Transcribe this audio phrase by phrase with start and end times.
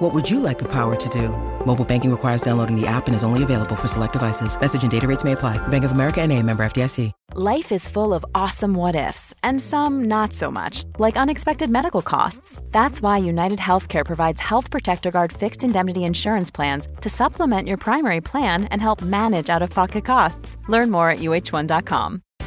[0.00, 1.28] What would you like the power to do?
[1.66, 4.58] Mobile banking requires downloading the app and is only available for select devices.
[4.58, 5.58] Message and data rates may apply.
[5.68, 7.12] Bank of America and a member FDIC.
[7.34, 12.02] Life is full of awesome what ifs and some not so much, like unexpected medical
[12.02, 12.60] costs.
[12.70, 17.76] That's why United Healthcare provides Health Protector Guard fixed indemnity insurance plans to supplement your
[17.76, 20.56] primary plan and help manage out of pocket costs.
[20.66, 22.22] Learn more at uh1.com.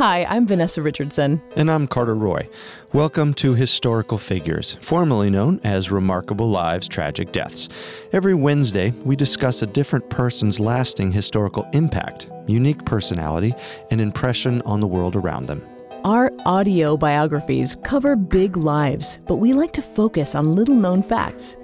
[0.00, 1.42] Hi, I'm Vanessa Richardson.
[1.56, 2.48] And I'm Carter Roy.
[2.94, 7.68] Welcome to Historical Figures, formerly known as Remarkable Lives, Tragic Deaths.
[8.10, 13.54] Every Wednesday, we discuss a different person's lasting historical impact, unique personality,
[13.90, 15.62] and impression on the world around them.
[16.04, 21.58] Our audio biographies cover big lives, but we like to focus on little known facts.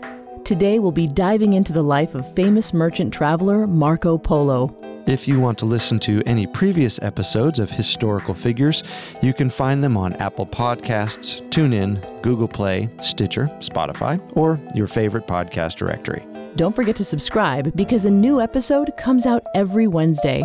[0.44, 4.95] Today, we'll be diving into the life of famous merchant traveler Marco Polo.
[5.06, 8.82] If you want to listen to any previous episodes of Historical Figures,
[9.22, 15.28] you can find them on Apple Podcasts, TuneIn, Google Play, Stitcher, Spotify, or your favorite
[15.28, 16.26] podcast directory.
[16.56, 20.42] Don't forget to subscribe because a new episode comes out every Wednesday.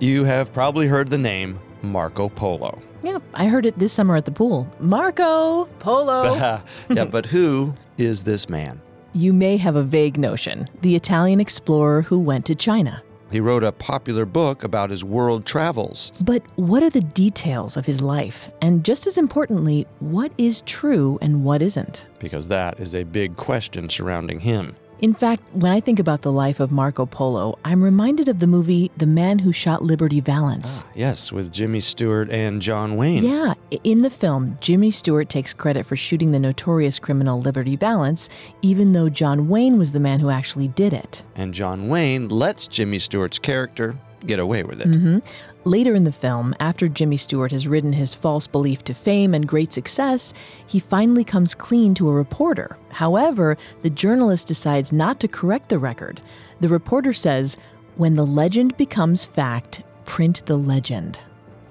[0.00, 2.78] You have probably heard the name Marco Polo.
[3.02, 4.70] Yeah, I heard it this summer at the pool.
[4.80, 6.34] Marco Polo.
[6.90, 8.82] yeah, but who is this man?
[9.14, 13.02] You may have a vague notion the Italian explorer who went to China.
[13.30, 16.12] He wrote a popular book about his world travels.
[16.20, 18.50] But what are the details of his life?
[18.62, 22.06] And just as importantly, what is true and what isn't?
[22.18, 24.76] Because that is a big question surrounding him.
[25.00, 28.48] In fact, when I think about the life of Marco Polo, I'm reminded of the
[28.48, 30.82] movie The Man Who Shot Liberty Valance.
[30.84, 33.24] Ah, yes, with Jimmy Stewart and John Wayne.
[33.24, 33.54] Yeah,
[33.84, 38.28] in the film, Jimmy Stewart takes credit for shooting the notorious criminal Liberty Valance,
[38.60, 41.22] even though John Wayne was the man who actually did it.
[41.36, 44.88] And John Wayne lets Jimmy Stewart's character get away with it.
[44.88, 45.18] Mm-hmm.
[45.64, 49.46] Later in the film, after Jimmy Stewart has ridden his false belief to fame and
[49.46, 50.32] great success,
[50.66, 52.76] he finally comes clean to a reporter.
[52.90, 56.20] However, the journalist decides not to correct the record.
[56.60, 57.56] The reporter says,
[57.96, 61.20] When the legend becomes fact, print the legend.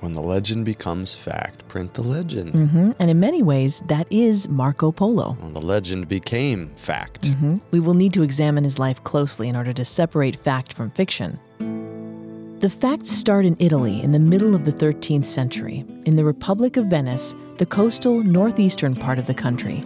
[0.01, 2.53] When the legend becomes fact, print the legend.
[2.53, 2.91] Mm-hmm.
[2.99, 5.35] And in many ways, that is Marco Polo.
[5.41, 7.23] Well, the legend became fact.
[7.23, 7.57] Mm-hmm.
[7.71, 11.39] We will need to examine his life closely in order to separate fact from fiction.
[12.59, 16.75] The facts start in Italy in the middle of the 13th century, in the Republic
[16.75, 19.85] of Venice, the coastal northeastern part of the country.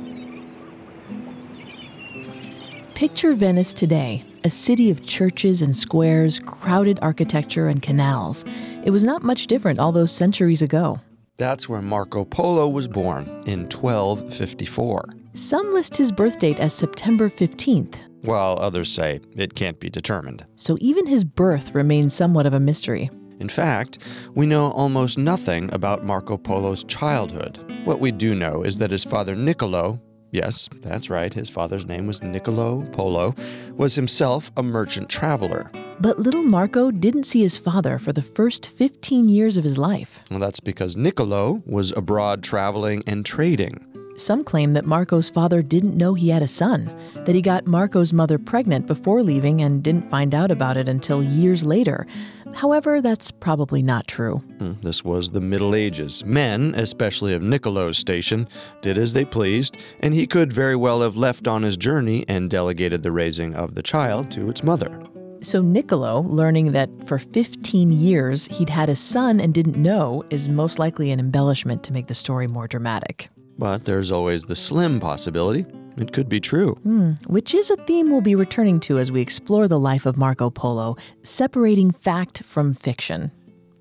[2.96, 8.46] Picture Venice today, a city of churches and squares, crowded architecture, and canals.
[8.86, 11.02] It was not much different all those centuries ago.
[11.36, 15.21] That's where Marco Polo was born in 1254.
[15.34, 20.46] Some list his birth date as September 15th, while others say it can't be determined.
[20.56, 23.10] So even his birth remains somewhat of a mystery.
[23.40, 24.00] In fact,
[24.36, 27.60] we know almost nothing about Marco Polo's childhood.
[27.86, 32.08] What we do know is that his father Niccolo, yes, that's right, his father's name
[32.08, 33.34] was Niccolo Polo,
[33.78, 35.72] was himself a merchant traveler.
[36.02, 40.20] But little Marco didn't see his father for the first 15 years of his life.
[40.30, 43.88] Well, that's because Niccolo was abroad traveling and trading.
[44.18, 46.94] Some claim that Marco's father didn't know he had a son,
[47.26, 51.24] that he got Marco's mother pregnant before leaving and didn't find out about it until
[51.24, 52.06] years later.
[52.54, 54.38] However, that's probably not true.
[54.60, 56.24] Hmm, this was the Middle Ages.
[56.26, 58.48] Men, especially of Niccolo's station,
[58.82, 62.50] did as they pleased, and he could very well have left on his journey and
[62.50, 65.00] delegated the raising of the child to its mother.
[65.42, 70.48] So, Niccolo, learning that for 15 years he'd had a son and didn't know, is
[70.48, 73.30] most likely an embellishment to make the story more dramatic.
[73.62, 75.68] But there's always the slim possibility.
[75.96, 76.74] It could be true.
[76.82, 80.18] Hmm, which is a theme we'll be returning to as we explore the life of
[80.18, 83.30] Marco Polo, separating fact from fiction.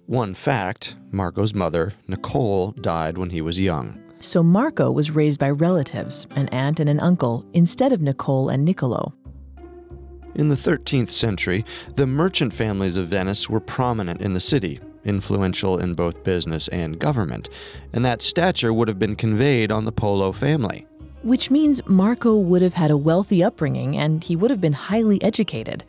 [0.04, 3.98] One fact Marco's mother, Nicole, died when he was young.
[4.20, 8.66] So Marco was raised by relatives, an aunt and an uncle, instead of Nicole and
[8.66, 9.14] Niccolo.
[10.34, 11.64] In the 13th century,
[11.96, 16.98] the merchant families of Venice were prominent in the city, influential in both business and
[16.98, 17.48] government,
[17.92, 20.86] and that stature would have been conveyed on the Polo family.
[21.22, 25.22] Which means Marco would have had a wealthy upbringing and he would have been highly
[25.22, 25.84] educated.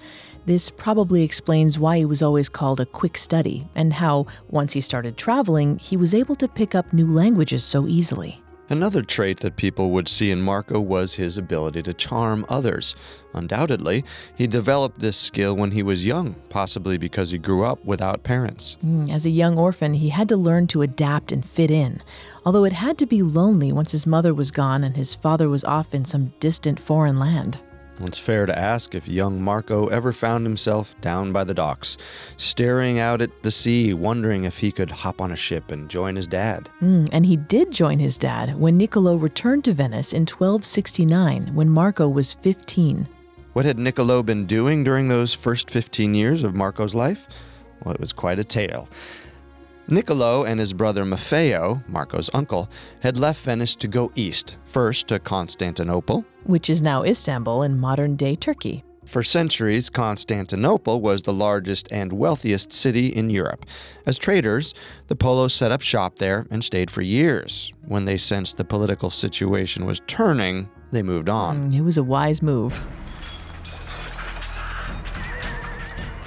[0.46, 4.82] This probably explains why he was always called a quick study, and how, once he
[4.82, 8.42] started traveling, he was able to pick up new languages so easily.
[8.72, 12.96] Another trait that people would see in Marco was his ability to charm others.
[13.34, 18.24] Undoubtedly, he developed this skill when he was young, possibly because he grew up without
[18.24, 18.78] parents.
[18.82, 22.02] Mm, as a young orphan, he had to learn to adapt and fit in,
[22.46, 25.66] although it had to be lonely once his mother was gone and his father was
[25.66, 27.60] off in some distant foreign land.
[28.06, 31.98] It's fair to ask if young Marco ever found himself down by the docks,
[32.38, 36.16] staring out at the sea, wondering if he could hop on a ship and join
[36.16, 36.70] his dad.
[36.82, 41.70] Mm, and he did join his dad when Niccolo returned to Venice in 1269 when
[41.70, 43.08] Marco was 15.
[43.54, 47.28] What had Niccolo been doing during those first 15 years of Marco's life?
[47.84, 48.88] Well, it was quite a tale.
[49.92, 52.70] Niccolo and his brother Maffeo, Marco's uncle,
[53.02, 58.16] had left Venice to go east, first to Constantinople, which is now Istanbul in modern
[58.16, 58.86] day Turkey.
[59.06, 63.66] For centuries, Constantinople was the largest and wealthiest city in Europe.
[64.06, 64.74] As traders,
[65.08, 67.74] the Polos set up shop there and stayed for years.
[67.86, 71.70] When they sensed the political situation was turning, they moved on.
[71.70, 72.82] Mm, it was a wise move.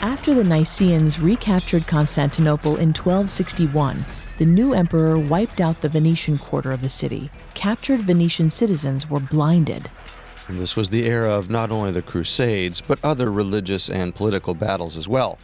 [0.05, 4.05] After the Nicaeans recaptured Constantinople in 1261,
[4.37, 7.31] the new emperor wiped out the Venetian quarter of the city.
[7.55, 9.91] Captured Venetian citizens were blinded.
[10.47, 14.53] And this was the era of not only the Crusades, but other religious and political
[14.53, 15.39] battles as well.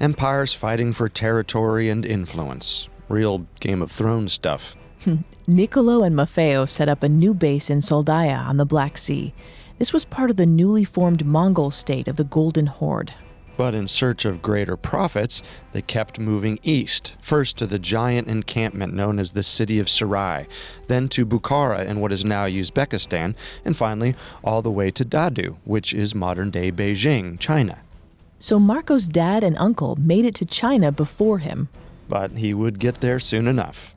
[0.00, 2.88] Empires fighting for territory and influence.
[3.10, 4.74] Real Game of Thrones stuff.
[5.46, 9.34] Niccolo and Maffeo set up a new base in Soldaia on the Black Sea.
[9.78, 13.12] This was part of the newly formed Mongol state of the Golden Horde.
[13.58, 18.94] But in search of greater profits, they kept moving east, first to the giant encampment
[18.94, 20.46] known as the city of Sarai,
[20.86, 23.34] then to Bukhara in what is now Uzbekistan,
[23.64, 24.14] and finally
[24.44, 27.80] all the way to Dadu, which is modern day Beijing, China.
[28.38, 31.68] So Marco's dad and uncle made it to China before him.
[32.08, 33.92] But he would get there soon enough.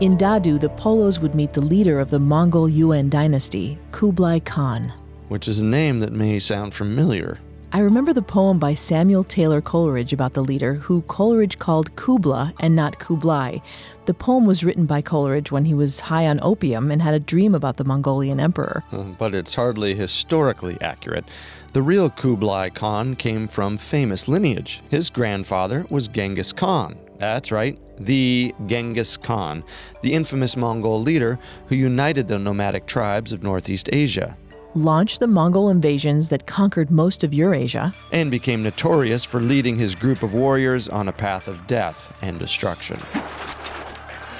[0.00, 4.94] In Dadu, the Polos would meet the leader of the Mongol Yuan dynasty, Kublai Khan.
[5.28, 7.38] Which is a name that may sound familiar.
[7.74, 12.52] I remember the poem by Samuel Taylor Coleridge about the leader, who Coleridge called Kubla
[12.60, 13.60] and not Kublai.
[14.04, 17.18] The poem was written by Coleridge when he was high on opium and had a
[17.18, 18.84] dream about the Mongolian emperor.
[18.90, 21.24] Hmm, but it's hardly historically accurate.
[21.72, 24.82] The real Kublai Khan came from famous lineage.
[24.90, 26.98] His grandfather was Genghis Khan.
[27.18, 29.64] That's right, the Genghis Khan,
[30.02, 34.36] the infamous Mongol leader who united the nomadic tribes of Northeast Asia
[34.74, 39.94] launched the Mongol invasions that conquered most of Eurasia, and became notorious for leading his
[39.94, 42.98] group of warriors on a path of death and destruction.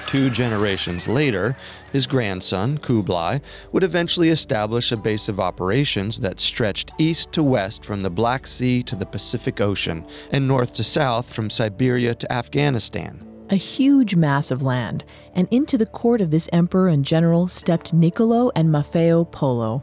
[0.07, 1.57] Two generations later,
[1.91, 3.39] his grandson, Kublai,
[3.73, 8.47] would eventually establish a base of operations that stretched east to west from the Black
[8.47, 13.27] Sea to the Pacific Ocean, and north to south from Siberia to Afghanistan.
[13.49, 15.05] A huge mass of land,
[15.35, 19.83] and into the court of this emperor and general stepped Niccolo and Maffeo Polo,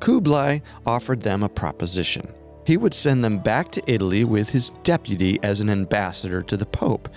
[0.00, 2.32] Kublai offered them a proposition.
[2.64, 6.66] He would send them back to Italy with his deputy as an ambassador to the
[6.66, 7.08] Pope,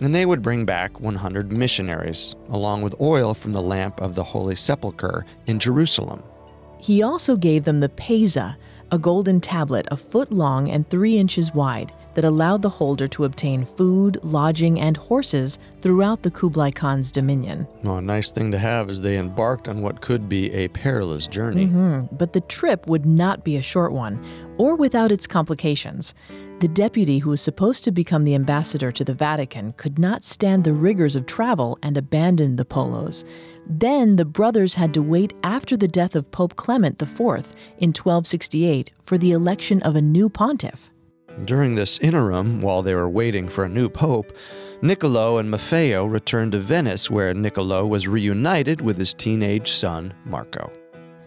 [0.00, 4.24] and they would bring back 100 missionaries, along with oil from the lamp of the
[4.24, 6.22] Holy Sepulchre in Jerusalem.
[6.78, 8.56] He also gave them the Pesa,
[8.90, 13.24] a golden tablet a foot long and three inches wide that allowed the holder to
[13.24, 17.66] obtain food, lodging, and horses throughout the Kublai Khan's dominion.
[17.84, 21.26] Oh, a nice thing to have as they embarked on what could be a perilous
[21.26, 21.66] journey.
[21.66, 22.16] Mm-hmm.
[22.16, 24.24] But the trip would not be a short one,
[24.58, 26.14] or without its complications.
[26.60, 30.64] The deputy who was supposed to become the ambassador to the Vatican could not stand
[30.64, 33.24] the rigors of travel and abandoned the Polos.
[33.66, 37.18] Then the brothers had to wait after the death of Pope Clement IV
[37.78, 40.90] in 1268 for the election of a new pontiff.
[41.44, 44.32] During this interim, while they were waiting for a new pope,
[44.82, 50.70] Niccolo and Maffeo returned to Venice, where Niccolo was reunited with his teenage son, Marco.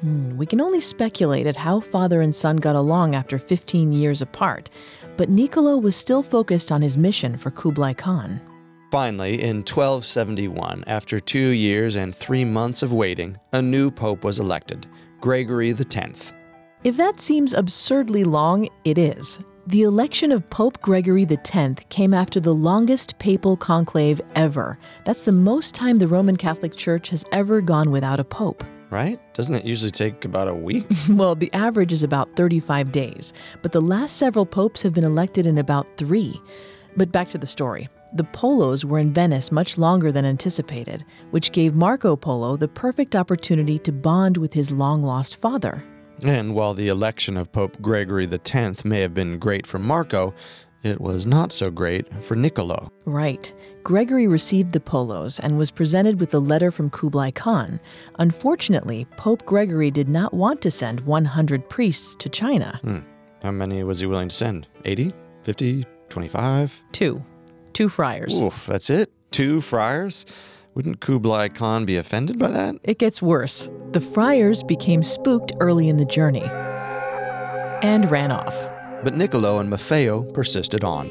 [0.01, 4.21] Hmm, we can only speculate at how father and son got along after 15 years
[4.21, 4.69] apart,
[5.17, 8.39] but Niccolo was still focused on his mission for Kublai Khan.
[8.91, 14.39] Finally, in 1271, after two years and three months of waiting, a new pope was
[14.39, 14.87] elected,
[15.19, 16.31] Gregory X.
[16.85, 19.39] If that seems absurdly long, it is.
[19.67, 24.79] The election of Pope Gregory X came after the longest papal conclave ever.
[25.03, 28.63] That's the most time the Roman Catholic Church has ever gone without a pope.
[28.91, 29.19] Right?
[29.33, 30.85] Doesn't it usually take about a week?
[31.09, 35.45] well, the average is about 35 days, but the last several popes have been elected
[35.45, 36.41] in about three.
[36.95, 37.89] But back to the story.
[38.13, 43.17] The Polos were in Venice much longer than anticipated, which gave Marco Polo the perfect
[43.17, 45.83] opportunity to bond with his long lost father.
[46.23, 50.33] And while the election of Pope Gregory X may have been great for Marco,
[50.83, 52.91] it was not so great for Niccolo.
[53.05, 53.53] Right.
[53.83, 57.79] Gregory received the polos and was presented with a letter from Kublai Khan.
[58.19, 62.79] Unfortunately, Pope Gregory did not want to send 100 priests to China.
[62.83, 62.99] Hmm.
[63.41, 64.67] How many was he willing to send?
[64.85, 65.13] 80?
[65.43, 65.85] 50?
[66.09, 66.83] 25?
[66.91, 67.23] Two.
[67.73, 68.41] Two friars.
[68.41, 69.11] Oof, that's it?
[69.31, 70.25] Two friars?
[70.77, 72.75] Wouldn't Kublai Khan be offended by that?
[72.83, 73.67] It gets worse.
[73.93, 76.43] The friars became spooked early in the journey
[77.81, 78.55] and ran off.
[79.03, 81.09] But Niccolo and Maffeo persisted on,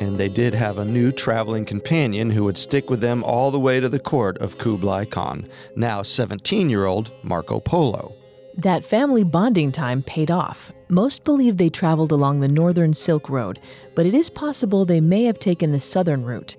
[0.00, 3.60] and they did have a new traveling companion who would stick with them all the
[3.60, 8.14] way to the court of Kublai Khan, now 17 year old Marco Polo.
[8.56, 10.72] That family bonding time paid off.
[10.88, 13.58] Most believe they traveled along the northern Silk Road,
[13.94, 16.56] but it is possible they may have taken the southern route.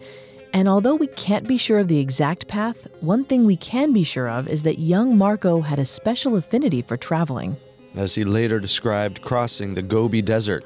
[0.54, 4.04] And although we can't be sure of the exact path, one thing we can be
[4.04, 7.58] sure of is that young Marco had a special affinity for traveling.
[7.96, 10.64] As he later described crossing the Gobi Desert,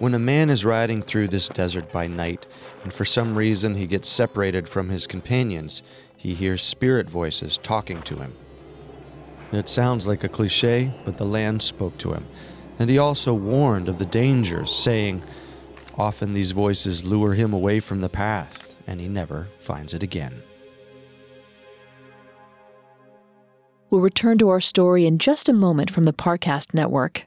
[0.00, 2.48] when a man is riding through this desert by night,
[2.82, 5.84] and for some reason he gets separated from his companions,
[6.16, 8.34] he hears spirit voices talking to him.
[9.52, 12.26] It sounds like a cliche, but the land spoke to him,
[12.80, 15.22] and he also warned of the dangers, saying,
[15.96, 20.34] Often these voices lure him away from the path and he never finds it again.
[23.88, 27.26] We'll return to our story in just a moment from the Parcast Network.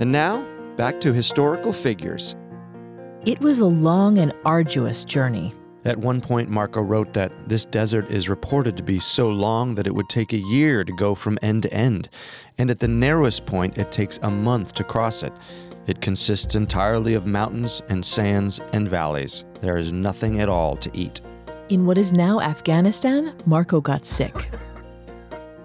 [0.00, 0.44] And now,
[0.76, 2.34] back to historical figures.
[3.26, 5.54] It was a long and arduous journey.
[5.84, 9.86] At one point, Marco wrote that this desert is reported to be so long that
[9.86, 12.08] it would take a year to go from end to end,
[12.56, 15.34] and at the narrowest point, it takes a month to cross it.
[15.86, 19.44] It consists entirely of mountains and sands and valleys.
[19.60, 21.20] There is nothing at all to eat.
[21.68, 24.48] In what is now Afghanistan, Marco got sick.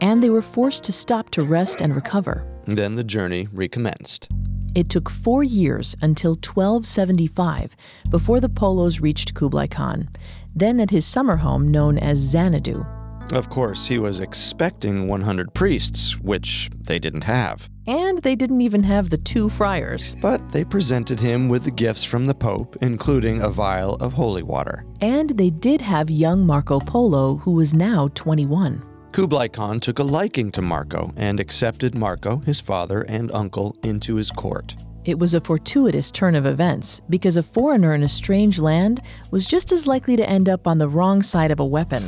[0.02, 2.46] And they were forced to stop to rest and recover.
[2.66, 4.30] Then the journey recommenced.
[4.76, 7.76] It took four years until 1275
[8.10, 10.10] before the Polos reached Kublai Khan,
[10.54, 12.86] then at his summer home known as Xanadu.
[13.32, 17.70] Of course, he was expecting 100 priests, which they didn't have.
[17.88, 20.16] And they didn't even have the two friars.
[20.22, 24.44] But they presented him with the gifts from the Pope, including a vial of holy
[24.44, 24.86] water.
[25.02, 28.84] And they did have young Marco Polo, who was now 21.
[29.16, 34.16] Kublai Khan took a liking to Marco and accepted Marco, his father and uncle, into
[34.16, 34.76] his court.
[35.06, 39.00] It was a fortuitous turn of events because a foreigner in a strange land
[39.32, 42.04] was just as likely to end up on the wrong side of a weapon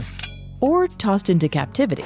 [0.59, 2.03] or tossed into captivity.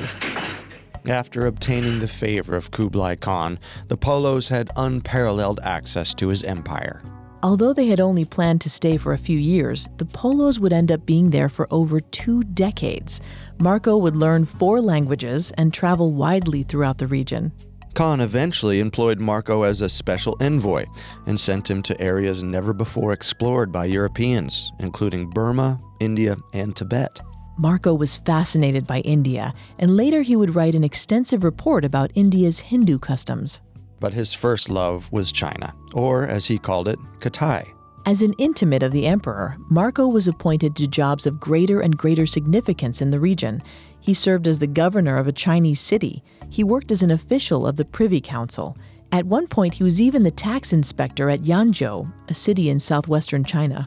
[1.07, 7.01] After obtaining the favor of Kublai Khan, the Polos had unparalleled access to his empire.
[7.43, 10.91] Although they had only planned to stay for a few years, the Polos would end
[10.91, 13.19] up being there for over two decades.
[13.59, 17.51] Marco would learn four languages and travel widely throughout the region.
[17.95, 20.85] Khan eventually employed Marco as a special envoy
[21.25, 27.19] and sent him to areas never before explored by Europeans, including Burma, India, and Tibet.
[27.57, 32.59] Marco was fascinated by India, and later he would write an extensive report about India's
[32.59, 33.61] Hindu customs.
[34.01, 37.71] But his first love was China, or as he called it, Kitai.
[38.05, 42.25] As an intimate of the emperor, Marco was appointed to jobs of greater and greater
[42.25, 43.61] significance in the region.
[43.99, 46.23] He served as the governor of a Chinese city.
[46.49, 48.75] He worked as an official of the Privy Council.
[49.11, 53.43] At one point, he was even the tax inspector at Yanzhou, a city in southwestern
[53.43, 53.85] China.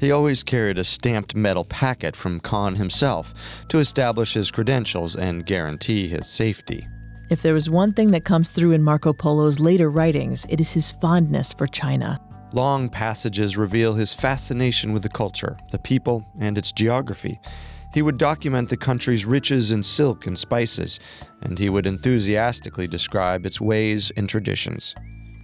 [0.00, 3.34] He always carried a stamped metal packet from Khan himself
[3.68, 6.86] to establish his credentials and guarantee his safety.
[7.30, 10.72] If there is one thing that comes through in Marco Polo's later writings, it is
[10.72, 12.18] his fondness for China.
[12.54, 17.38] Long passages reveal his fascination with the culture, the people, and its geography.
[17.92, 21.00] He would document the country's riches in silk and spices,
[21.42, 24.94] and he would enthusiastically describe its ways and traditions.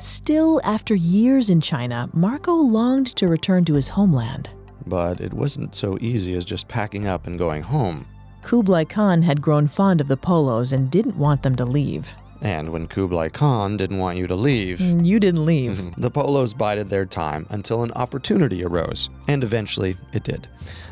[0.00, 4.48] Still, after years in China, Marco longed to return to his homeland.
[4.86, 8.06] But it wasn't so easy as just packing up and going home.
[8.44, 12.12] Kublai Khan had grown fond of the Polos and didn't want them to leave.
[12.42, 15.94] And when Kublai Khan didn't want you to leave, mm, you didn't leave.
[15.96, 20.46] the Polos bided their time until an opportunity arose, and eventually it did.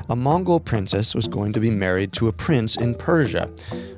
[0.08, 3.50] A Mongol princess was going to be married to a prince in Persia.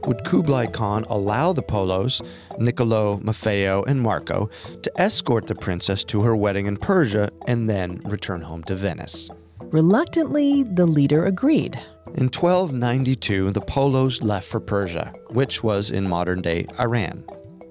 [0.05, 2.21] Would Kublai Khan allow the Polos,
[2.59, 4.51] Niccolo, Maffeo, and Marco,
[4.83, 9.31] to escort the princess to her wedding in Persia and then return home to Venice?
[9.73, 11.77] Reluctantly, the leader agreed.
[12.15, 17.25] In 1292, the Polos left for Persia, which was in modern day Iran.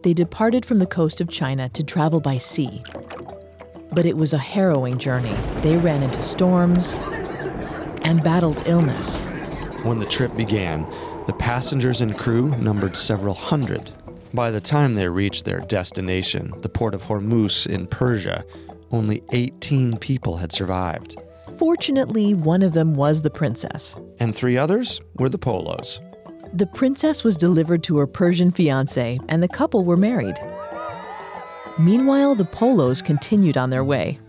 [0.03, 2.83] They departed from the coast of China to travel by sea.
[3.91, 5.35] But it was a harrowing journey.
[5.62, 6.95] They ran into storms
[8.01, 9.21] and battled illness.
[9.83, 10.85] When the trip began,
[11.25, 13.91] the passengers and crew numbered several hundred.
[14.33, 18.43] By the time they reached their destination, the port of Hormuz in Persia,
[18.91, 21.21] only 18 people had survived.
[21.57, 23.95] Fortunately, one of them was the princess.
[24.19, 26.00] And three others were the Polos.
[26.53, 30.38] The princess was delivered to her Persian fiance, and the couple were married.
[31.79, 34.19] Meanwhile, the Polos continued on their way.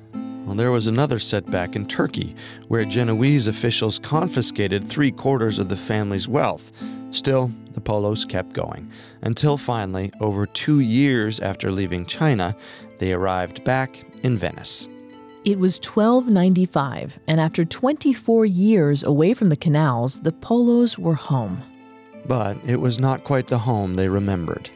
[0.47, 2.35] Well, there was another setback in Turkey,
[2.69, 6.73] where Genoese officials confiscated three quarters of the family's wealth.
[7.11, 8.91] Still, the Polos kept going,
[9.23, 12.57] until finally, over two years after leaving China,
[12.99, 14.89] they arrived back in Venice.
[15.45, 21.63] It was 1295, and after 24 years away from the canals, the Polos were home.
[22.27, 24.71] But it was not quite the home they remembered.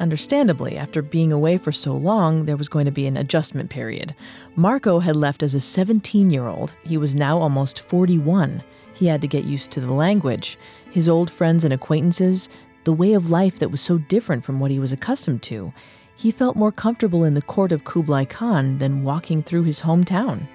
[0.00, 4.14] Understandably, after being away for so long, there was going to be an adjustment period.
[4.54, 6.74] Marco had left as a 17 year old.
[6.82, 8.62] He was now almost 41.
[8.94, 10.56] He had to get used to the language,
[10.90, 12.48] his old friends and acquaintances,
[12.84, 15.74] the way of life that was so different from what he was accustomed to.
[16.16, 20.48] He felt more comfortable in the court of Kublai Khan than walking through his hometown.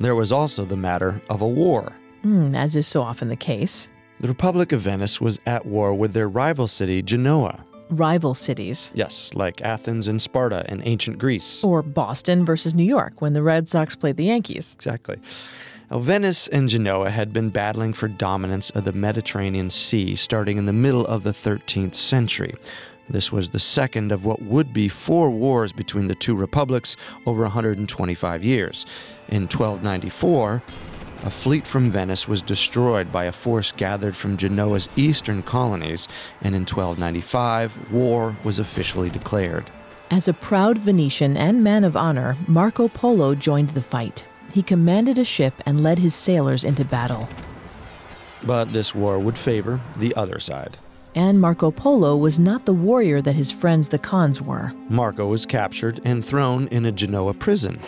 [0.00, 1.92] There was also the matter of a war.
[2.24, 3.88] Mm, as is so often the case.
[4.20, 7.64] The Republic of Venice was at war with their rival city, Genoa.
[7.90, 8.90] Rival cities.
[8.94, 11.62] Yes, like Athens and Sparta in ancient Greece.
[11.62, 14.74] Or Boston versus New York when the Red Sox played the Yankees.
[14.74, 15.18] Exactly.
[15.90, 20.64] Now, Venice and Genoa had been battling for dominance of the Mediterranean Sea starting in
[20.64, 22.54] the middle of the 13th century.
[23.08, 27.42] This was the second of what would be four wars between the two republics over
[27.42, 28.86] 125 years.
[29.28, 30.62] In 1294,
[31.24, 36.06] a fleet from Venice was destroyed by a force gathered from Genoa's eastern colonies,
[36.42, 39.70] and in 1295, war was officially declared.
[40.10, 44.24] As a proud Venetian and man of honor, Marco Polo joined the fight.
[44.52, 47.28] He commanded a ship and led his sailors into battle.
[48.42, 50.76] But this war would favor the other side.
[51.14, 54.72] And Marco Polo was not the warrior that his friends the Khans were.
[54.88, 57.78] Marco was captured and thrown in a Genoa prison.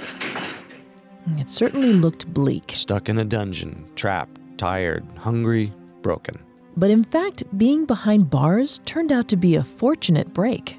[1.38, 2.72] It certainly looked bleak.
[2.74, 6.38] Stuck in a dungeon, trapped, tired, hungry, broken.
[6.76, 10.78] But in fact, being behind bars turned out to be a fortunate break.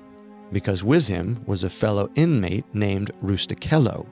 [0.54, 4.06] Because with him was a fellow inmate named Rustichello.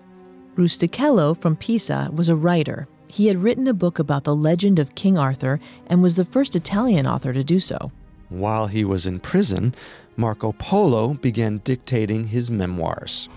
[0.55, 2.87] Rustichello from Pisa was a writer.
[3.07, 6.55] He had written a book about the legend of King Arthur and was the first
[6.55, 7.91] Italian author to do so.
[8.29, 9.75] While he was in prison,
[10.17, 13.29] Marco Polo began dictating his memoirs.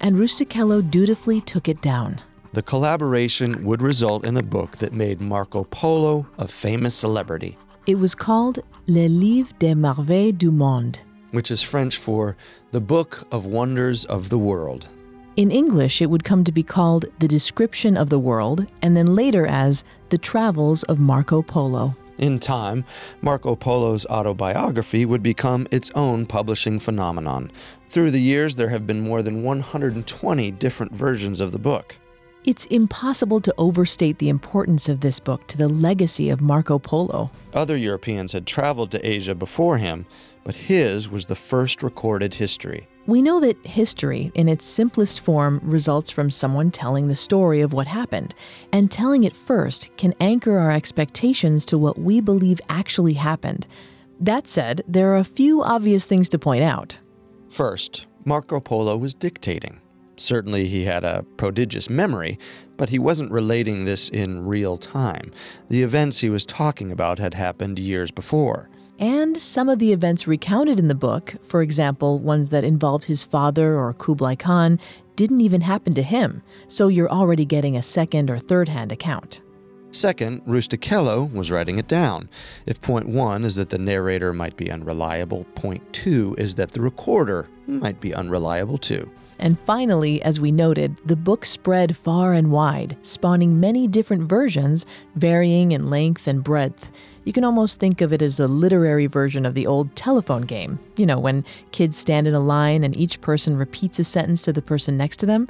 [0.00, 2.20] And Rustichello dutifully took it down.
[2.52, 7.56] The collaboration would result in a book that made Marco Polo a famous celebrity.
[7.86, 11.00] It was called Le Livre des Merveilles du Monde,
[11.32, 12.36] which is French for
[12.72, 14.88] the Book of Wonders of the World.
[15.36, 19.14] In English, it would come to be called The Description of the World, and then
[19.14, 21.94] later as The Travels of Marco Polo.
[22.18, 22.84] In time,
[23.20, 27.50] Marco Polo's autobiography would become its own publishing phenomenon.
[27.88, 31.96] Through the years, there have been more than 120 different versions of the book.
[32.44, 37.30] It's impossible to overstate the importance of this book to the legacy of Marco Polo.
[37.52, 40.06] Other Europeans had traveled to Asia before him,
[40.46, 42.86] but his was the first recorded history.
[43.06, 47.72] We know that history, in its simplest form, results from someone telling the story of
[47.72, 48.32] what happened,
[48.72, 53.66] and telling it first can anchor our expectations to what we believe actually happened.
[54.20, 56.96] That said, there are a few obvious things to point out.
[57.50, 59.80] First, Marco Polo was dictating.
[60.16, 62.38] Certainly, he had a prodigious memory,
[62.76, 65.32] but he wasn't relating this in real time.
[65.66, 68.70] The events he was talking about had happened years before.
[68.98, 73.24] And some of the events recounted in the book, for example, ones that involved his
[73.24, 74.80] father or Kublai Khan,
[75.16, 79.40] didn't even happen to him, so you're already getting a second or third hand account.
[79.92, 82.28] Second, Rustichello was writing it down.
[82.66, 86.82] If point one is that the narrator might be unreliable, point two is that the
[86.82, 89.10] recorder might be unreliable too.
[89.38, 94.86] And finally, as we noted, the book spread far and wide, spawning many different versions,
[95.14, 96.90] varying in length and breadth.
[97.26, 100.78] You can almost think of it as a literary version of the old telephone game.
[100.96, 104.52] You know, when kids stand in a line and each person repeats a sentence to
[104.52, 105.48] the person next to them.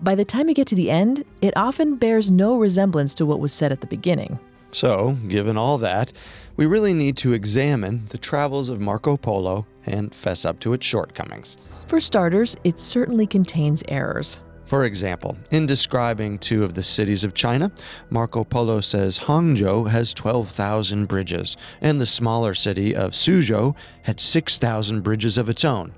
[0.00, 3.40] By the time you get to the end, it often bears no resemblance to what
[3.40, 4.38] was said at the beginning.
[4.70, 6.12] So, given all that,
[6.56, 10.86] we really need to examine the travels of Marco Polo and fess up to its
[10.86, 11.56] shortcomings.
[11.88, 14.42] For starters, it certainly contains errors.
[14.66, 17.70] For example, in describing two of the cities of China,
[18.10, 25.02] Marco Polo says Hangzhou has 12,000 bridges, and the smaller city of Suzhou had 6,000
[25.02, 25.94] bridges of its own.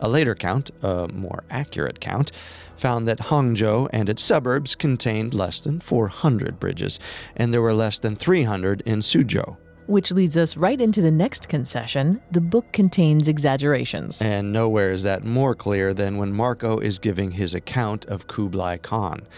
[0.00, 2.32] A later count, a more accurate count,
[2.76, 6.98] found that Hangzhou and its suburbs contained less than 400 bridges,
[7.36, 9.58] and there were less than 300 in Suzhou.
[9.86, 14.20] Which leads us right into the next concession the book contains exaggerations.
[14.20, 18.78] And nowhere is that more clear than when Marco is giving his account of Kublai
[18.78, 19.28] Khan.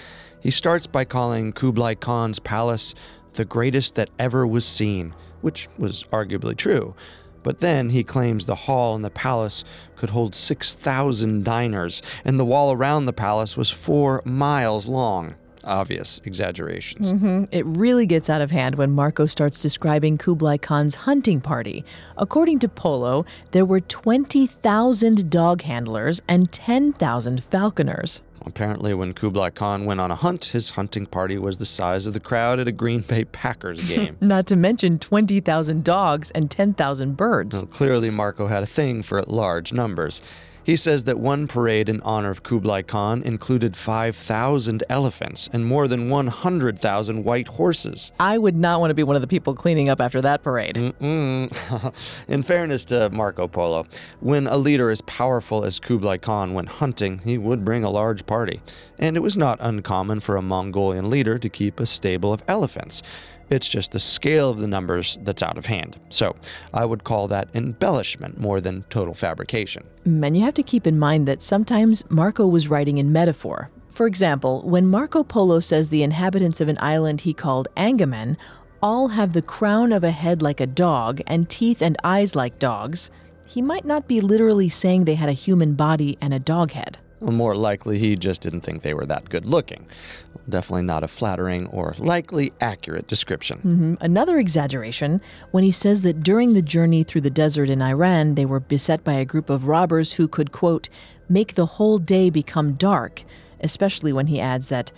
[0.40, 2.94] He starts by calling Kublai Khan's palace
[3.34, 6.94] the greatest that ever was seen, which was arguably true.
[7.42, 9.64] But then he claims the hall in the palace
[9.96, 15.34] could hold 6,000 diners, and the wall around the palace was four miles long
[15.68, 17.12] obvious exaggerations.
[17.12, 17.44] Mm-hmm.
[17.52, 21.84] It really gets out of hand when Marco starts describing Kublai Khan's hunting party.
[22.16, 28.22] According to Polo, there were 20,000 dog handlers and 10,000 falconers.
[28.46, 32.14] Apparently, when Kublai Khan went on a hunt, his hunting party was the size of
[32.14, 34.16] the crowd at a Green Bay Packers game.
[34.20, 37.56] Not to mention 20,000 dogs and 10,000 birds.
[37.56, 40.22] Well, clearly, Marco had a thing for large numbers.
[40.68, 45.88] He says that one parade in honor of Kublai Khan included 5,000 elephants and more
[45.88, 48.12] than 100,000 white horses.
[48.20, 50.76] I would not want to be one of the people cleaning up after that parade.
[51.00, 53.86] in fairness to Marco Polo,
[54.20, 58.26] when a leader as powerful as Kublai Khan went hunting, he would bring a large
[58.26, 58.60] party.
[58.98, 63.02] And it was not uncommon for a Mongolian leader to keep a stable of elephants.
[63.50, 65.98] It's just the scale of the numbers that's out of hand.
[66.10, 66.36] So
[66.74, 69.86] I would call that embellishment more than total fabrication.
[70.04, 73.70] And you have to keep in mind that sometimes Marco was writing in metaphor.
[73.90, 78.36] For example, when Marco Polo says the inhabitants of an island he called Angaman
[78.80, 82.58] all have the crown of a head like a dog and teeth and eyes like
[82.58, 83.10] dogs,
[83.46, 86.98] he might not be literally saying they had a human body and a dog head.
[87.20, 89.86] More likely, he just didn't think they were that good looking.
[90.48, 93.58] Definitely not a flattering or likely accurate description.
[93.58, 93.94] Mm-hmm.
[94.00, 98.46] Another exaggeration when he says that during the journey through the desert in Iran, they
[98.46, 100.88] were beset by a group of robbers who could, quote,
[101.28, 103.24] make the whole day become dark,
[103.60, 104.92] especially when he adds that,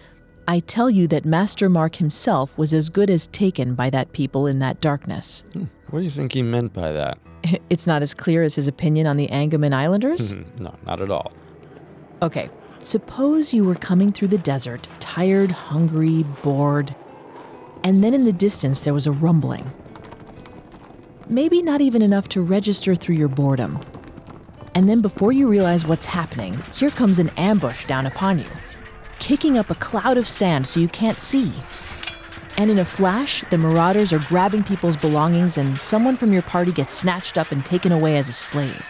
[0.46, 4.46] I tell you that Master Mark himself was as good as taken by that people
[4.46, 5.44] in that darkness.
[5.52, 5.64] Hmm.
[5.90, 7.18] What do you think he meant by that?
[7.70, 10.32] It's not as clear as his opinion on the Angaman Islanders?
[10.58, 11.32] no, not at all.
[12.22, 16.94] Okay, suppose you were coming through the desert, tired, hungry, bored,
[17.82, 19.72] and then in the distance there was a rumbling.
[21.30, 23.80] Maybe not even enough to register through your boredom.
[24.74, 28.46] And then before you realize what's happening, here comes an ambush down upon you,
[29.18, 31.52] kicking up a cloud of sand so you can't see.
[32.58, 36.72] And in a flash, the marauders are grabbing people's belongings, and someone from your party
[36.72, 38.84] gets snatched up and taken away as a slave.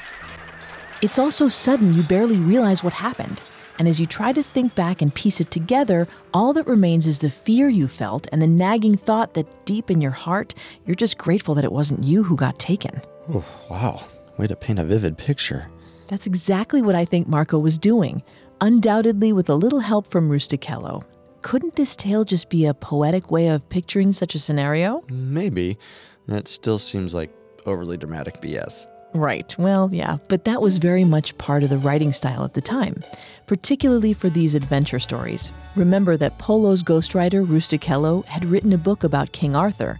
[1.02, 3.42] It's all so sudden you barely realize what happened.
[3.78, 7.20] And as you try to think back and piece it together, all that remains is
[7.20, 11.16] the fear you felt and the nagging thought that deep in your heart, you're just
[11.16, 13.00] grateful that it wasn't you who got taken.
[13.32, 14.04] Oh, wow.
[14.36, 15.66] Way to paint a vivid picture.
[16.08, 18.22] That's exactly what I think Marco was doing,
[18.60, 21.02] undoubtedly with a little help from Rustichello.
[21.40, 25.02] Couldn't this tale just be a poetic way of picturing such a scenario?
[25.08, 25.78] Maybe.
[26.28, 27.34] That still seems like
[27.64, 28.86] overly dramatic BS.
[29.12, 29.55] Right.
[29.59, 33.03] Well, yeah, but that was very much part of the writing style at the time,
[33.46, 35.53] particularly for these adventure stories.
[35.75, 39.99] Remember that Polo's ghostwriter, Rustichello, had written a book about King Arthur.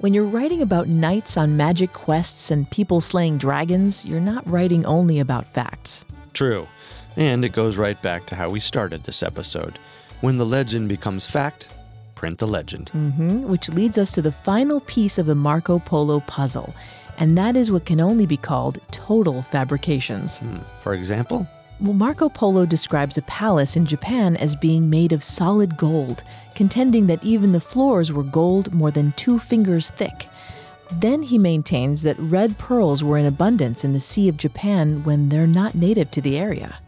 [0.00, 4.84] When you're writing about knights on magic quests and people slaying dragons, you're not writing
[4.86, 6.04] only about facts.
[6.34, 6.66] True.
[7.16, 9.78] And it goes right back to how we started this episode.
[10.20, 11.68] When the legend becomes fact,
[12.14, 12.90] print the legend.
[12.94, 16.74] Mm-hmm, which leads us to the final piece of the Marco Polo puzzle
[17.18, 20.38] and that is what can only be called total fabrications.
[20.38, 20.58] Hmm.
[20.82, 21.46] For example?
[21.80, 27.06] Well, Marco Polo describes a palace in Japan as being made of solid gold, contending
[27.06, 30.26] that even the floors were gold more than two fingers thick.
[30.90, 35.28] Then he maintains that red pearls were in abundance in the Sea of Japan when
[35.28, 36.78] they're not native to the area.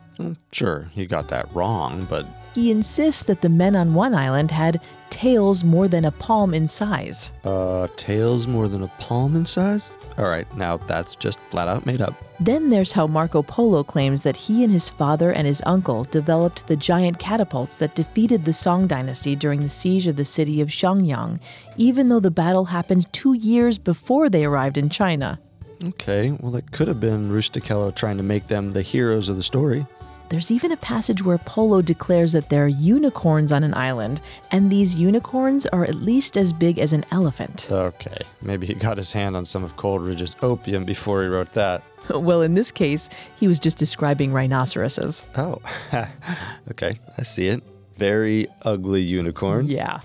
[0.52, 4.80] Sure, he got that wrong, but He insists that the men on one island had
[5.10, 7.32] tails more than a palm in size.
[7.44, 9.96] uh, tails more than a palm in size?
[10.18, 12.14] All right, now that's just flat out made up.
[12.38, 16.66] Then there's how Marco Polo claims that he and his father and his uncle developed
[16.68, 20.68] the giant catapults that defeated the Song dynasty during the siege of the city of
[20.68, 21.40] Xiangyang,
[21.76, 25.38] even though the battle happened two years before they arrived in China.
[25.84, 29.42] Okay, well, it could have been Rustichello trying to make them the heroes of the
[29.42, 29.86] story.
[30.30, 34.20] There's even a passage where Polo declares that there are unicorns on an island,
[34.52, 37.66] and these unicorns are at least as big as an elephant.
[37.68, 41.82] Okay, maybe he got his hand on some of Coleridge's opium before he wrote that.
[42.10, 45.24] well, in this case, he was just describing rhinoceroses.
[45.34, 45.60] Oh,
[46.70, 47.64] okay, I see it.
[47.96, 49.68] Very ugly unicorns.
[49.68, 50.00] Yeah.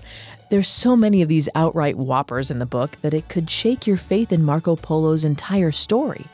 [0.50, 3.96] There's so many of these outright whoppers in the book that it could shake your
[3.96, 6.26] faith in Marco Polo's entire story.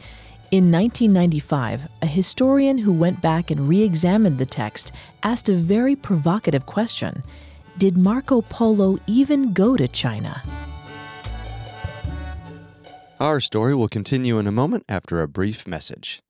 [0.53, 5.97] In 1995, a historian who went back and re examined the text asked a very
[5.97, 7.23] provocative question
[7.79, 10.43] Did Marco Polo even go to China?
[13.19, 16.21] Our story will continue in a moment after a brief message.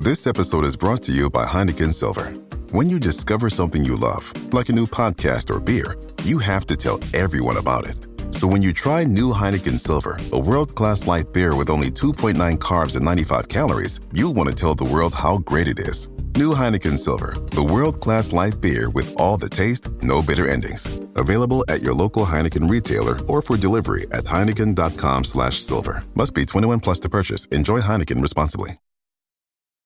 [0.00, 2.34] This episode is brought to you by Heineken Silver.
[2.72, 6.76] When you discover something you love, like a new podcast or beer, you have to
[6.76, 8.15] tell everyone about it.
[8.30, 12.58] So when you try new Heineken Silver, a world class light beer with only 2.9
[12.58, 16.08] carbs and 95 calories, you'll want to tell the world how great it is.
[16.36, 21.00] New Heineken Silver, the world class light beer with all the taste, no bitter endings.
[21.16, 26.04] Available at your local Heineken retailer or for delivery at heineken.com/silver.
[26.14, 27.46] Must be 21 plus to purchase.
[27.46, 28.78] Enjoy Heineken responsibly.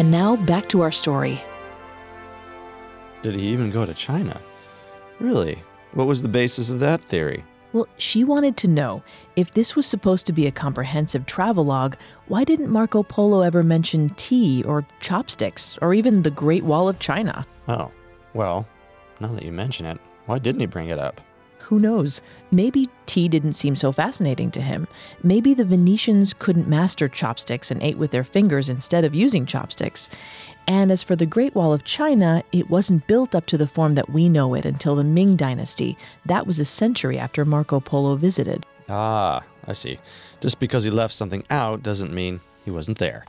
[0.00, 1.42] And now back to our story.
[3.20, 4.40] Did he even go to China?
[5.18, 5.62] Really?
[5.92, 7.44] What was the basis of that theory?
[7.74, 9.02] Well, she wanted to know
[9.36, 11.96] if this was supposed to be a comprehensive travelogue,
[12.28, 16.98] why didn't Marco Polo ever mention tea or chopsticks or even the Great Wall of
[16.98, 17.46] China?
[17.68, 17.90] Oh,
[18.32, 18.66] well,
[19.20, 21.20] now that you mention it, why didn't he bring it up?
[21.70, 22.20] Who knows?
[22.50, 24.88] Maybe tea didn't seem so fascinating to him.
[25.22, 30.10] Maybe the Venetians couldn't master chopsticks and ate with their fingers instead of using chopsticks.
[30.66, 33.94] And as for the Great Wall of China, it wasn't built up to the form
[33.94, 35.96] that we know it until the Ming Dynasty.
[36.26, 38.66] That was a century after Marco Polo visited.
[38.88, 40.00] Ah, I see.
[40.40, 43.24] Just because he left something out doesn't mean he wasn't there.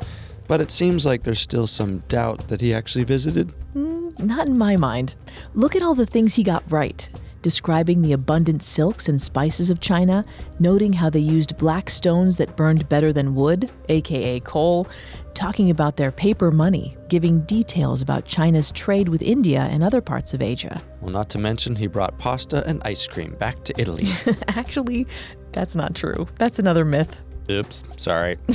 [0.47, 3.54] But it seems like there's still some doubt that he actually visited.
[3.75, 5.13] Not in my mind.
[5.54, 7.08] Look at all the things he got right.
[7.41, 10.23] Describing the abundant silks and spices of China,
[10.60, 14.88] noting how they used black stones that burned better than wood, aka coal,
[15.34, 20.36] talking about their paper money, giving details about China's trade with India and other parts
[20.36, 20.80] of Asia.
[21.01, 24.08] Well, not to mention he brought pasta and ice cream back to Italy.
[24.47, 25.08] Actually,
[25.51, 26.27] that's not true.
[26.38, 27.23] That's another myth.
[27.49, 28.38] Oops, sorry.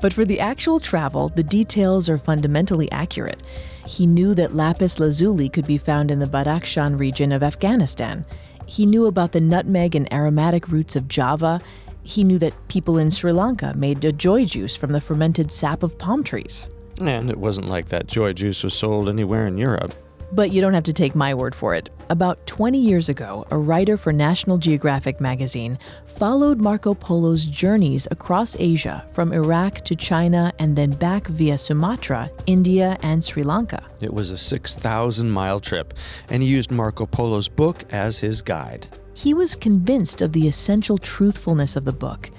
[0.00, 3.42] But for the actual travel, the details are fundamentally accurate.
[3.86, 8.24] He knew that lapis lazuli could be found in the Badakhshan region of Afghanistan.
[8.66, 11.60] He knew about the nutmeg and aromatic roots of Java.
[12.02, 15.82] He knew that people in Sri Lanka made a joy juice from the fermented sap
[15.82, 16.68] of palm trees.
[17.00, 19.94] And it wasn't like that joy juice was sold anywhere in Europe.
[20.32, 21.90] But you don't have to take my word for it.
[22.08, 28.56] About 20 years ago, a writer for National Geographic magazine followed Marco Polo's journeys across
[28.58, 33.82] Asia from Iraq to China and then back via Sumatra, India, and Sri Lanka.
[34.00, 35.94] It was a 6,000 mile trip,
[36.28, 38.86] and he used Marco Polo's book as his guide.
[39.14, 42.30] He was convinced of the essential truthfulness of the book.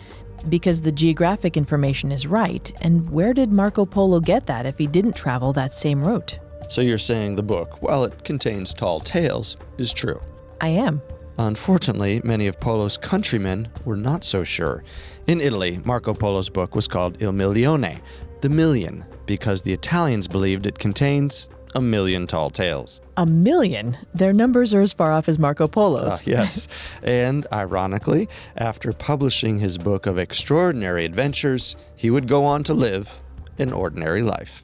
[0.49, 4.87] Because the geographic information is right, and where did Marco Polo get that if he
[4.87, 6.39] didn't travel that same route?
[6.71, 10.21] So you're saying the book, while it contains tall tales, is true.
[10.61, 11.01] I am.
[11.37, 14.81] Unfortunately, many of Polo's countrymen were not so sure.
[15.27, 17.99] In Italy, Marco Polo's book was called Il Milione,
[18.39, 23.01] the million, because the Italians believed it contains a million tall tales.
[23.17, 23.97] A million?
[24.13, 26.21] Their numbers are as far off as Marco Polo's.
[26.21, 26.69] Ah, yes.
[27.03, 33.21] and ironically, after publishing his book of extraordinary adventures, he would go on to live
[33.57, 34.63] an ordinary life.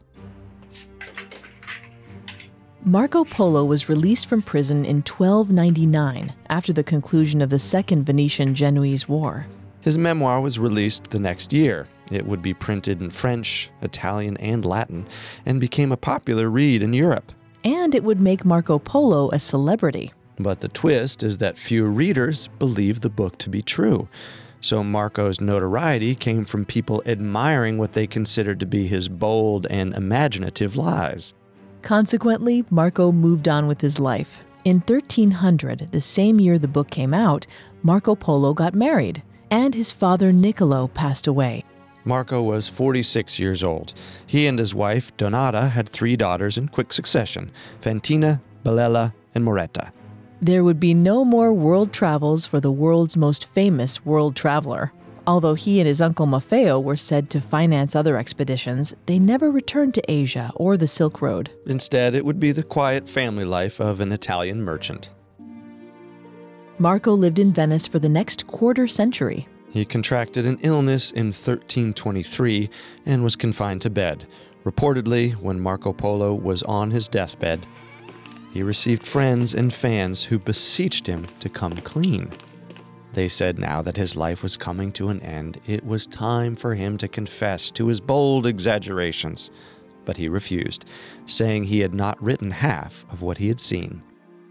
[2.88, 8.56] Marco Polo was released from prison in 1299 after the conclusion of the Second Venetian
[8.56, 9.46] Genoese War.
[9.82, 11.86] His memoir was released the next year.
[12.12, 15.06] It would be printed in French, Italian, and Latin,
[15.46, 17.34] and became a popular read in Europe.
[17.66, 20.14] And it would make Marco Polo a celebrity.
[20.40, 24.08] But the twist is that few readers believed the book to be true.
[24.62, 29.94] So Marco's notoriety came from people admiring what they considered to be his bold and
[29.94, 31.34] imaginative lies.
[31.88, 34.44] Consequently, Marco moved on with his life.
[34.66, 37.48] In 1300, the same year the book came out,
[37.82, 41.64] Marco Polo got married, and his father Niccolo passed away.
[42.04, 43.94] Marco was 46 years old.
[44.26, 49.94] He and his wife, Donata, had three daughters in quick succession Fantina, Bellella, and Moretta.
[50.42, 54.92] There would be no more world travels for the world's most famous world traveler.
[55.28, 59.94] Although he and his uncle Maffeo were said to finance other expeditions, they never returned
[59.96, 61.52] to Asia or the Silk Road.
[61.66, 65.10] Instead, it would be the quiet family life of an Italian merchant.
[66.80, 69.50] Marco lived in Venice for the next quarter century.
[69.70, 72.70] He contracted an illness in 1323
[73.06, 74.26] and was confined to bed.
[74.64, 77.68] Reportedly, when Marco Polo was on his deathbed,
[78.54, 82.32] he received friends and fans who beseeched him to come clean.
[83.18, 86.76] They said now that his life was coming to an end, it was time for
[86.76, 89.50] him to confess to his bold exaggerations.
[90.06, 90.86] But he refused,
[91.26, 94.04] saying he had not written half of what he had seen.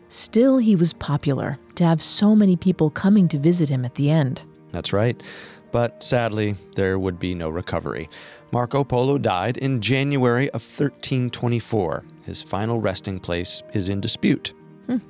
[0.08, 4.10] Still, he was popular to have so many people coming to visit him at the
[4.10, 4.44] end.
[4.72, 5.22] That's right.
[5.70, 8.10] But sadly, there would be no recovery.
[8.50, 12.02] Marco Polo died in January of 1324.
[12.24, 14.54] His final resting place is in dispute.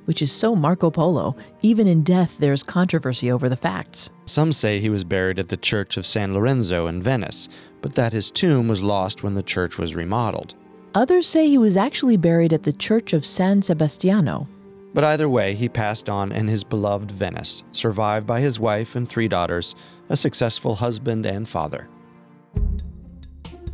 [0.05, 1.35] Which is so Marco Polo.
[1.61, 4.09] Even in death, there's controversy over the facts.
[4.25, 7.49] Some say he was buried at the Church of San Lorenzo in Venice,
[7.81, 10.55] but that his tomb was lost when the church was remodeled.
[10.95, 14.47] Others say he was actually buried at the Church of San Sebastiano.
[14.93, 19.07] But either way, he passed on in his beloved Venice, survived by his wife and
[19.07, 19.75] three daughters,
[20.09, 21.87] a successful husband and father.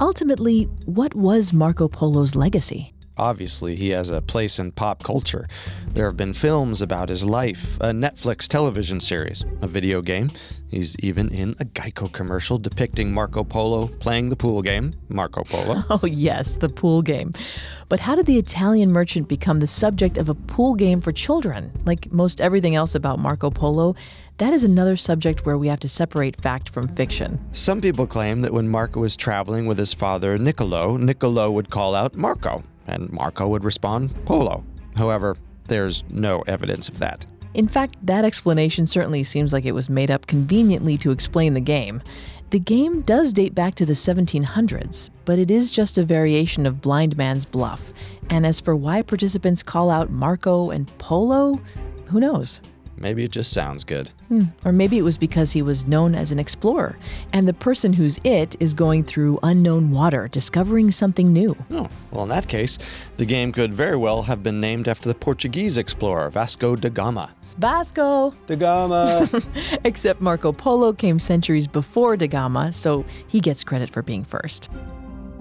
[0.02, 2.94] Ultimately, what was Marco Polo's legacy?
[3.18, 5.48] Obviously, he has a place in pop culture.
[5.88, 10.32] There have been films about his life, a Netflix television series, a video game.
[10.74, 15.84] He's even in a Geico commercial depicting Marco Polo playing the pool game, Marco Polo.
[15.92, 17.34] Oh, yes, the pool game.
[17.90, 21.72] But how did the Italian merchant become the subject of a pool game for children?
[21.86, 23.96] Like most everything else about Marco Polo,
[24.40, 27.40] that is another subject where we have to separate fact from fiction.
[27.54, 31.94] Some people claim that when Marco was traveling with his father Niccolo, Niccolo would call
[31.94, 34.64] out Marco, and Marco would respond Polo.
[34.96, 37.26] However, there's no evidence of that.
[37.54, 41.62] In fact, that explanation certainly seems like it was made up conveniently to explain the
[41.62, 42.02] game.
[42.50, 46.82] The game does date back to the 1700s, but it is just a variation of
[46.82, 47.94] Blind Man's Bluff.
[48.30, 51.60] And as for why participants call out Marco and Polo,
[52.08, 52.62] who knows?
[53.04, 54.12] Maybe it just sounds good.
[54.30, 54.44] Hmm.
[54.64, 56.98] Or maybe it was because he was known as an explorer,
[57.34, 61.54] and the person who's it is going through unknown water, discovering something new.
[61.70, 62.80] Oh, well, in that case,
[63.18, 67.30] the game could very well have been named after the Portuguese explorer Vasco da Gama.
[67.58, 69.30] Vasco da Gama!
[69.84, 74.70] Except Marco Polo came centuries before da Gama, so he gets credit for being first.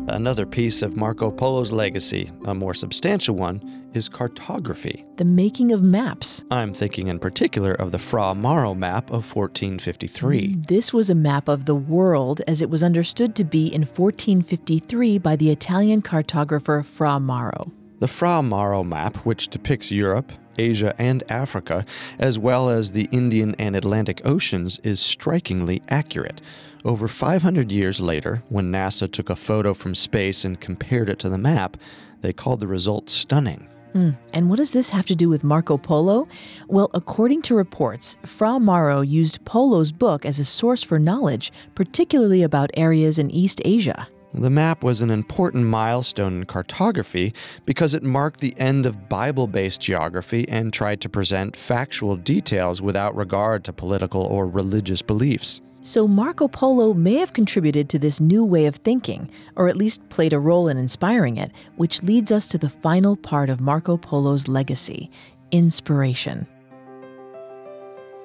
[0.08, 5.04] Another piece of Marco Polo's legacy, a more substantial one, is cartography.
[5.16, 6.44] The making of maps.
[6.50, 10.56] I'm thinking in particular of the Fra Mauro map of 1453.
[10.66, 15.18] This was a map of the world as it was understood to be in 1453
[15.18, 17.70] by the Italian cartographer Fra Mauro.
[18.00, 21.86] The Fra Mauro map, which depicts Europe, Asia, and Africa,
[22.18, 26.42] as well as the Indian and Atlantic Oceans, is strikingly accurate.
[26.84, 31.28] Over 500 years later, when NASA took a photo from space and compared it to
[31.28, 31.76] the map,
[32.22, 33.68] they called the result stunning.
[33.94, 34.16] Mm.
[34.32, 36.26] And what does this have to do with Marco Polo?
[36.66, 42.42] Well, according to reports, Fra Mauro used Polo's book as a source for knowledge, particularly
[42.42, 44.08] about areas in East Asia.
[44.34, 47.34] The map was an important milestone in cartography
[47.66, 52.80] because it marked the end of Bible based geography and tried to present factual details
[52.80, 55.60] without regard to political or religious beliefs.
[55.84, 60.08] So Marco Polo may have contributed to this new way of thinking, or at least
[60.10, 63.96] played a role in inspiring it, which leads us to the final part of Marco
[63.96, 65.10] Polo's legacy
[65.50, 66.46] inspiration.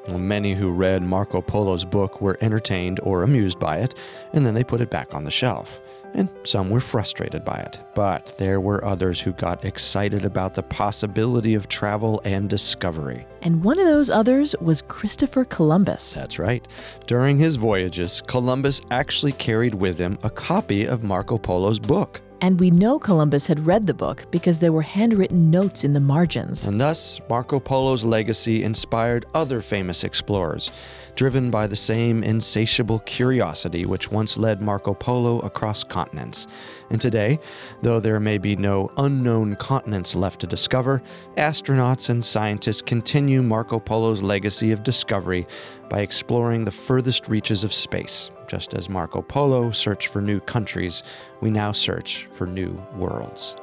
[0.07, 3.95] Many who read Marco Polo's book were entertained or amused by it,
[4.33, 5.81] and then they put it back on the shelf
[6.13, 7.79] and some were frustrated by it.
[7.95, 13.25] But there were others who got excited about the possibility of travel and discovery.
[13.41, 16.13] And one of those others was Christopher Columbus.
[16.13, 16.67] That's right.
[17.05, 22.21] During his voyages, Columbus actually carried with him a copy of Marco Polo's book.
[22.39, 25.99] And we know Columbus had read the book because there were handwritten notes in the
[25.99, 26.67] margins.
[26.67, 30.69] And thus, Marco Polo's legacy inspired other famous explorers,
[31.17, 36.47] driven by the same insatiable curiosity which once led Marco Polo across continents.
[36.91, 37.39] And today,
[37.81, 41.01] though there may be no unknown continents left to discover,
[41.35, 45.47] astronauts and scientists continue Marco Polo's legacy of discovery
[45.89, 48.29] by exploring the furthest reaches of space.
[48.47, 51.01] Just as Marco Polo searched for new countries,
[51.41, 53.55] we now search for new worlds.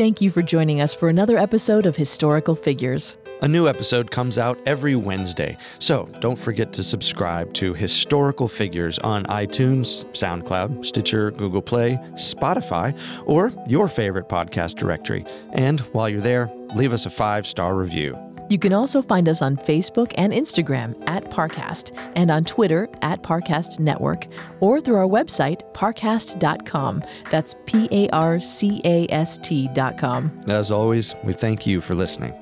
[0.00, 3.18] Thank you for joining us for another episode of Historical Figures.
[3.42, 8.98] A new episode comes out every Wednesday, so don't forget to subscribe to Historical Figures
[9.00, 15.26] on iTunes, SoundCloud, Stitcher, Google Play, Spotify, or your favorite podcast directory.
[15.52, 18.18] And while you're there, leave us a five star review.
[18.50, 23.22] You can also find us on Facebook and Instagram at Parcast and on Twitter at
[23.22, 24.26] Parcast Network
[24.58, 27.04] or through our website, parcast.com.
[27.30, 30.42] That's P A R C A S T.com.
[30.48, 32.34] As always, we thank you for listening.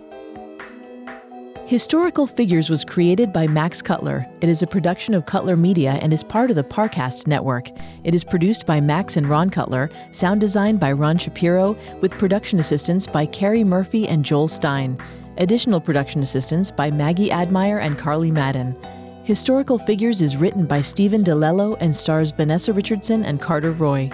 [1.67, 4.27] Historical Figures was created by Max Cutler.
[4.41, 7.69] It is a production of Cutler Media and is part of the Parcast network.
[8.05, 12.59] It is produced by Max and Ron Cutler, sound design by Ron Shapiro, with production
[12.59, 14.97] assistance by Carrie Murphy and Joel Stein.
[15.39, 18.75] Additional production assistance by Maggie Admire and Carly Madden.
[19.23, 24.11] Historical Figures is written by Stephen DeLello and stars Vanessa Richardson and Carter Roy.